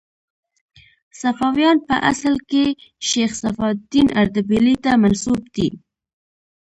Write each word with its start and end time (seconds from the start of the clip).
صفویان 1.21 1.77
په 1.87 1.95
اصل 2.11 2.35
کې 2.49 2.65
شیخ 3.09 3.31
صفي 3.41 3.63
الدین 3.73 4.07
اردبیلي 4.19 4.75
ته 4.83 4.91
منسوب 5.03 5.41
دي. 5.55 5.69